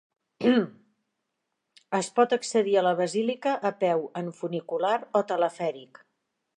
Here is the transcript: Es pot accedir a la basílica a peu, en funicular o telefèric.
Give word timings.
Es 1.99 2.09
pot 2.17 2.35
accedir 2.39 2.75
a 2.81 2.85
la 2.89 2.95
basílica 3.03 3.55
a 3.73 3.75
peu, 3.85 4.05
en 4.23 4.35
funicular 4.41 4.99
o 5.21 5.27
telefèric. 5.35 6.07